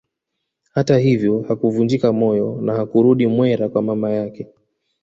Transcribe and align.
Hata 0.73 0.97
hivyo 0.97 1.45
hakuvunjika 1.47 2.11
moyo 2.13 2.59
na 2.61 2.73
hakurudi 2.73 3.27
Mwera 3.27 3.69
kwa 3.69 3.81
mama 3.81 4.11
yake 4.11 4.47